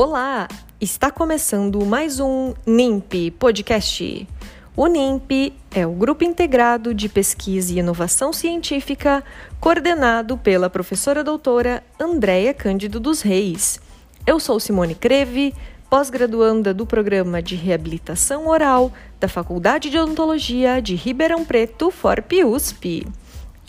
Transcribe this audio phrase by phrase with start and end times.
[0.00, 0.46] Olá!
[0.80, 4.28] Está começando mais um NIMP Podcast.
[4.76, 9.24] O NIMP é o Grupo Integrado de Pesquisa e Inovação Científica,
[9.58, 13.80] coordenado pela professora doutora Andréia Cândido dos Reis.
[14.24, 15.52] Eu sou Simone Creve,
[15.90, 23.04] pós-graduanda do Programa de Reabilitação Oral da Faculdade de Odontologia de Ribeirão Preto, FORP-USP.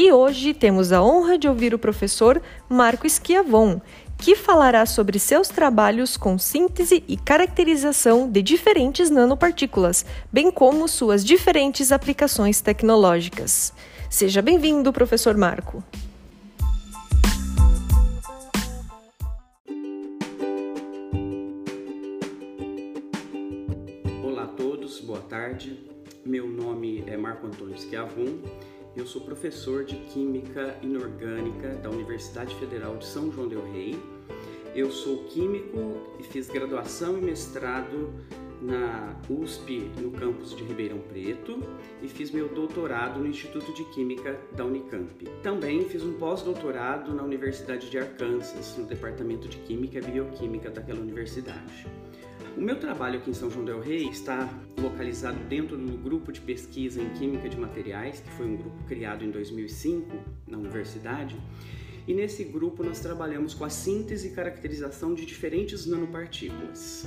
[0.00, 3.80] E hoje temos a honra de ouvir o professor Marco Esquiavon,
[4.16, 11.24] que falará sobre seus trabalhos com síntese e caracterização de diferentes nanopartículas, bem como suas
[11.24, 13.72] diferentes aplicações tecnológicas.
[14.08, 15.82] Seja bem-vindo, professor Marco.
[24.22, 25.76] Olá a todos, boa tarde.
[26.24, 28.38] Meu nome é Marco Antônio Schiavon.
[28.98, 33.96] Eu sou professor de Química Inorgânica da Universidade Federal de São João del Rei.
[34.74, 38.12] Eu sou químico e fiz graduação e mestrado
[38.60, 41.62] na USP, no campus de Ribeirão Preto,
[42.02, 45.24] e fiz meu doutorado no Instituto de Química da Unicamp.
[45.44, 50.98] Também fiz um pós-doutorado na Universidade de Arkansas, no Departamento de Química e Bioquímica daquela
[50.98, 51.86] universidade.
[52.56, 54.48] O meu trabalho aqui em São João del Rei está
[54.80, 59.24] localizado dentro do grupo de pesquisa em Química de Materiais, que foi um grupo criado
[59.24, 60.06] em 2005
[60.46, 61.36] na universidade.
[62.06, 67.06] E nesse grupo nós trabalhamos com a síntese e caracterização de diferentes nanopartículas.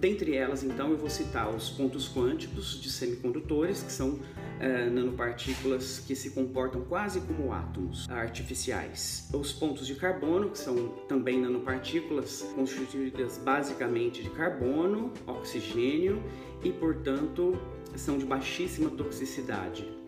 [0.00, 4.18] Dentre elas, então, eu vou citar os pontos quânticos de semicondutores, que são
[4.58, 9.28] é, nanopartículas que se comportam quase como átomos artificiais.
[9.30, 16.22] Os pontos de carbono, que são também nanopartículas constituídas basicamente de carbono, oxigênio
[16.64, 17.60] e, portanto,
[17.94, 19.99] são de baixíssima toxicidade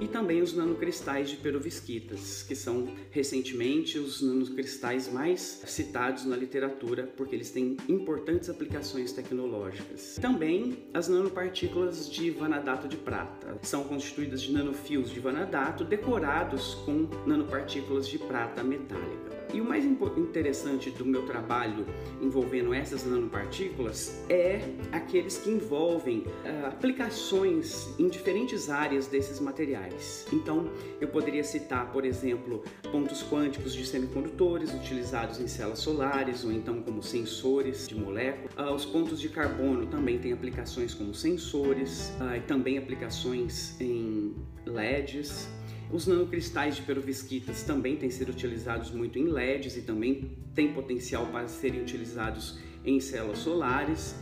[0.00, 7.10] e também os nanocristais de perovskitas, que são recentemente os nanocristais mais citados na literatura
[7.16, 10.18] porque eles têm importantes aplicações tecnológicas.
[10.20, 17.08] Também as nanopartículas de vanadato de prata são constituídas de nanofios de vanadato decorados com
[17.26, 19.35] nanopartículas de prata metálica.
[19.52, 21.86] E o mais interessante do meu trabalho
[22.20, 24.60] envolvendo essas nanopartículas é
[24.92, 30.26] aqueles que envolvem uh, aplicações em diferentes áreas desses materiais.
[30.32, 30.70] Então,
[31.00, 36.82] eu poderia citar, por exemplo, pontos quânticos de semicondutores utilizados em células solares ou então
[36.82, 38.52] como sensores de moléculas.
[38.56, 44.34] Uh, os pontos de carbono também têm aplicações como sensores uh, e também aplicações em
[44.64, 45.48] LEDs.
[45.90, 51.26] Os nanocristais de perovskitas também têm sido utilizados muito em LEDs e também têm potencial
[51.26, 54.16] para serem utilizados em células solares.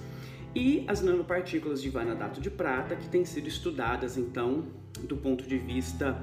[0.55, 4.65] E as nanopartículas de vanadato de prata, que têm sido estudadas então
[5.03, 6.17] do ponto de vista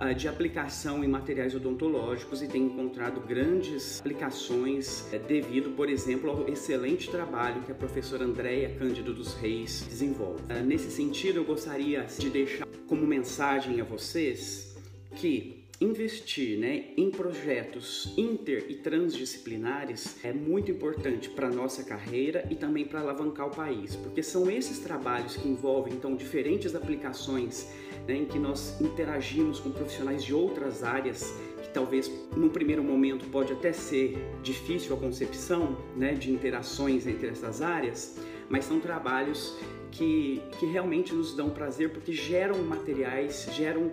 [0.00, 6.30] uh, de aplicação em materiais odontológicos e têm encontrado grandes aplicações uh, devido, por exemplo,
[6.30, 10.42] ao excelente trabalho que a professora Andréia Cândido dos Reis desenvolve.
[10.42, 14.75] Uh, nesse sentido, eu gostaria de deixar como mensagem a vocês
[15.16, 22.46] que investir né, em projetos inter e transdisciplinares é muito importante para a nossa carreira
[22.50, 27.68] e também para alavancar o país, porque são esses trabalhos que envolvem então diferentes aplicações
[28.08, 33.26] né, em que nós interagimos com profissionais de outras áreas que talvez no primeiro momento
[33.26, 39.58] pode até ser difícil a concepção né, de interações entre essas áreas, mas são trabalhos
[39.90, 43.92] que, que realmente nos dão prazer porque geram materiais, geram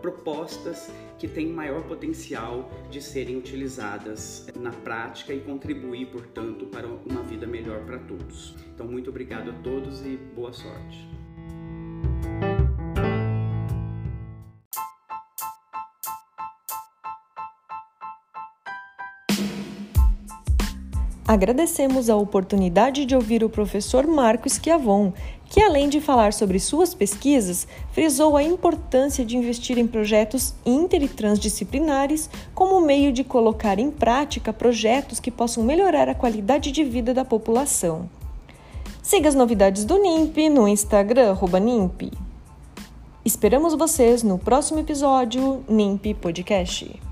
[0.00, 7.22] propostas que têm maior potencial de serem utilizadas na prática e contribuir, portanto, para uma
[7.22, 8.54] vida melhor para todos.
[8.74, 11.15] Então, muito obrigado a todos e boa sorte.
[21.26, 25.12] Agradecemos a oportunidade de ouvir o professor Marco Schiavon,
[25.46, 31.02] que além de falar sobre suas pesquisas, frisou a importância de investir em projetos inter
[31.02, 36.84] e transdisciplinares como meio de colocar em prática projetos que possam melhorar a qualidade de
[36.84, 38.08] vida da população.
[39.02, 42.12] Siga as novidades do NIMP no Instagram NIMP.
[43.24, 47.05] Esperamos vocês no próximo episódio NIMP Podcast.